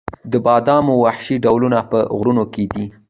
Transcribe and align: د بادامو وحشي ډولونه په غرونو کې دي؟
د 0.31 0.33
بادامو 0.45 0.93
وحشي 1.03 1.35
ډولونه 1.43 1.79
په 1.91 1.99
غرونو 2.17 2.43
کې 2.53 2.63
دي؟ 2.73 2.85